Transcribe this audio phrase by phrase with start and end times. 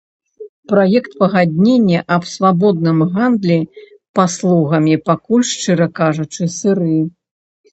[0.69, 3.59] Праект пагаднення аб свабодным гандлі
[4.21, 6.91] паслугамі пакуль, шчыра кажучы, сыры.